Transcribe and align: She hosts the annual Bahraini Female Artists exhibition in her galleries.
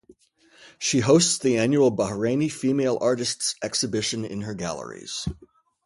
She 0.79 0.99
hosts 1.01 1.37
the 1.37 1.59
annual 1.59 1.95
Bahraini 1.95 2.51
Female 2.51 2.97
Artists 2.99 3.53
exhibition 3.61 4.25
in 4.25 4.41
her 4.41 4.55
galleries. 4.55 5.27